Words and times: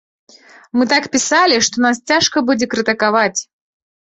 Мы 0.77 0.87
так 0.93 1.03
пісалі, 1.17 1.59
што 1.67 1.75
нас 1.85 2.01
цяжка 2.13 2.37
будзе 2.51 2.65
крытыкаваць. 2.73 3.39